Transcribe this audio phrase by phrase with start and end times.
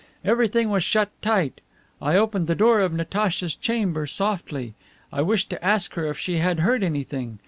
[0.25, 1.61] Everything was shut tight.
[2.01, 4.73] I opened the door of Natacha's chamber softly.
[5.13, 7.37] I wished to ask her if she had heard anything.